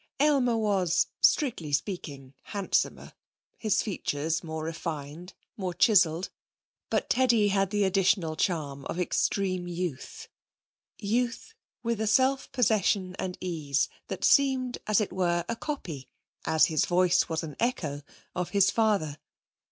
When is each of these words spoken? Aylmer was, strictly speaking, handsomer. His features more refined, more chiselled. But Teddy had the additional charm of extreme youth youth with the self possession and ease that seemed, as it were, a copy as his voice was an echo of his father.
Aylmer 0.19 0.57
was, 0.57 1.05
strictly 1.21 1.71
speaking, 1.71 2.33
handsomer. 2.55 3.13
His 3.59 3.83
features 3.83 4.43
more 4.43 4.63
refined, 4.63 5.35
more 5.57 5.75
chiselled. 5.75 6.31
But 6.89 7.07
Teddy 7.07 7.49
had 7.49 7.69
the 7.69 7.83
additional 7.83 8.35
charm 8.35 8.83
of 8.85 8.99
extreme 8.99 9.67
youth 9.67 10.27
youth 10.97 11.53
with 11.83 11.99
the 11.99 12.07
self 12.07 12.51
possession 12.51 13.15
and 13.19 13.37
ease 13.39 13.89
that 14.07 14.23
seemed, 14.23 14.79
as 14.87 15.01
it 15.01 15.13
were, 15.13 15.45
a 15.47 15.55
copy 15.55 16.09
as 16.45 16.65
his 16.65 16.87
voice 16.87 17.29
was 17.29 17.43
an 17.43 17.55
echo 17.59 18.01
of 18.33 18.49
his 18.49 18.71
father. 18.71 19.19